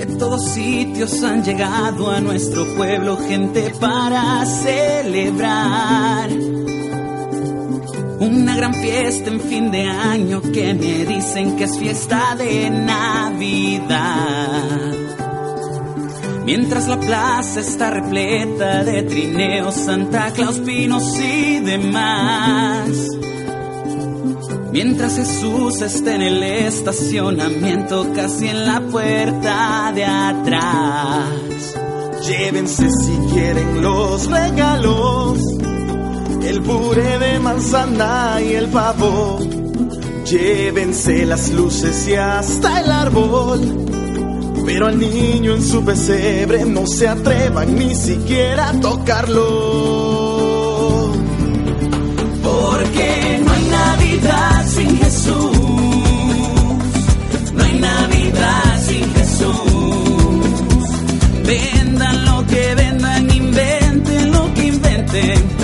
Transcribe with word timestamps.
De 0.00 0.06
todos 0.16 0.42
sitios 0.46 1.22
han 1.22 1.44
llegado 1.44 2.10
a 2.10 2.22
nuestro 2.22 2.64
pueblo 2.74 3.18
gente 3.18 3.70
para 3.78 4.46
celebrar 4.46 6.30
una 8.18 8.56
gran 8.56 8.72
fiesta 8.72 9.28
en 9.28 9.40
fin 9.42 9.70
de 9.70 9.82
año 9.82 10.40
que 10.40 10.72
me 10.72 11.04
dicen 11.04 11.54
que 11.54 11.64
es 11.64 11.78
fiesta 11.78 12.34
de 12.34 12.70
Navidad. 12.70 13.98
Mientras 16.46 16.88
la 16.88 16.98
plaza 16.98 17.60
está 17.60 17.90
repleta 17.90 18.82
de 18.82 19.02
trineos, 19.02 19.74
Santa 19.74 20.30
Claus, 20.30 20.60
pinos 20.60 21.14
y 21.20 21.60
demás. 21.60 22.88
Mientras 24.72 25.16
Jesús 25.16 25.82
está 25.82 26.14
en 26.14 26.22
el 26.22 26.42
estacionamiento, 26.42 28.06
casi 28.14 28.46
en 28.46 28.66
la 28.66 28.80
puerta 28.80 29.92
de 29.92 30.04
atrás. 30.04 31.74
Llévense 32.28 32.88
si 32.88 33.16
quieren 33.32 33.82
los 33.82 34.30
regalos, 34.30 35.38
el 36.44 36.62
puré 36.62 37.18
de 37.18 37.40
manzana 37.40 38.40
y 38.40 38.54
el 38.54 38.68
pavo. 38.68 39.40
Llévense 40.24 41.26
las 41.26 41.50
luces 41.50 42.06
y 42.06 42.14
hasta 42.14 42.80
el 42.80 42.92
árbol. 42.92 43.86
Pero 44.64 44.86
al 44.86 45.00
niño 45.00 45.56
en 45.56 45.64
su 45.64 45.84
pesebre 45.84 46.64
no 46.64 46.86
se 46.86 47.08
atrevan 47.08 47.74
ni 47.74 47.92
siquiera 47.96 48.68
a 48.68 48.80
tocarlo. 48.80 50.29
morning. 65.30 65.59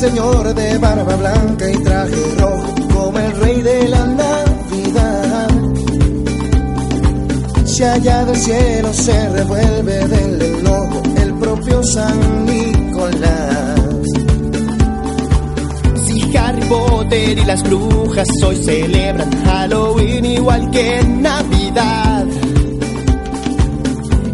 Señor 0.00 0.54
de 0.54 0.78
barba 0.78 1.14
blanca 1.14 1.70
y 1.70 1.76
traje 1.84 2.16
rojo 2.38 2.74
como 2.94 3.18
el 3.18 3.36
rey 3.36 3.60
de 3.60 3.88
la 3.88 4.06
Navidad? 4.06 5.50
Si 7.66 7.84
allá 7.84 8.24
del 8.24 8.36
cielo 8.36 8.94
se 8.94 9.28
revuelve 9.28 10.08
del 10.08 10.42
enojo 10.42 11.02
el 11.22 11.34
propio 11.34 11.82
San 11.82 12.46
Nicolás. 12.46 14.06
Si 16.06 16.34
Harry 16.34 16.62
Potter 16.62 17.38
y 17.38 17.44
las 17.44 17.62
brujas 17.62 18.28
hoy 18.42 18.56
celebran 18.56 19.30
Halloween 19.44 20.24
igual 20.24 20.70
que 20.70 21.02
Navidad. 21.04 22.19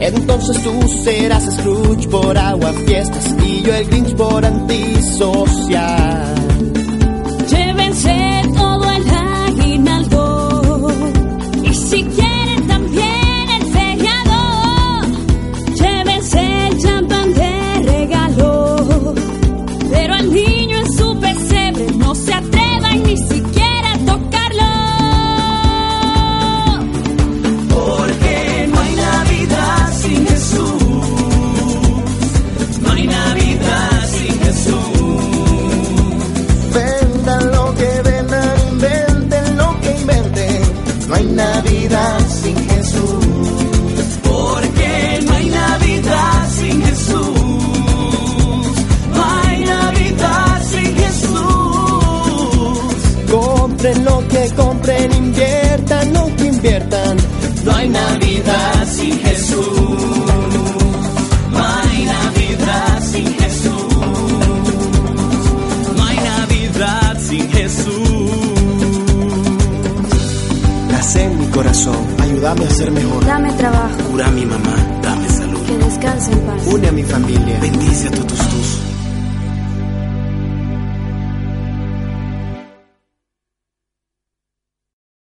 Entonces 0.06 0.62
tú 0.62 0.88
serás 1.02 1.44
Scrooge 1.56 2.08
por 2.08 2.38
agua 2.38 2.72
fiestas 2.86 3.34
y 3.44 3.62
yo 3.62 3.74
el 3.74 3.86
Grinch 3.86 4.14
por 4.14 4.44
antisocial. 4.44 6.35
Corazón, 71.56 71.96
ayúdame 72.20 72.66
a 72.66 72.70
ser 72.70 72.90
mejor. 72.90 73.24
Dame 73.24 73.50
trabajo, 73.54 73.96
Cura 74.10 74.26
a 74.26 74.30
mi 74.30 74.44
mamá, 74.44 74.76
dame 75.02 75.26
salud. 75.30 75.58
que 75.66 75.78
descanse 75.78 76.30
en 76.32 76.40
paz. 76.40 76.66
Une 76.66 76.86
a 76.88 76.92
mi 76.92 77.02
familia. 77.02 77.58
Bendice 77.60 78.08
a 78.08 78.10
todos 78.10 78.38
tus. 78.50 78.75